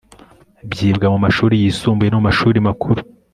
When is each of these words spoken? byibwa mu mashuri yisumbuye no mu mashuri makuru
byibwa 0.71 1.07
mu 1.13 1.19
mashuri 1.25 1.53
yisumbuye 1.63 2.09
no 2.09 2.19
mu 2.19 2.23
mashuri 2.29 2.57
makuru 2.67 3.01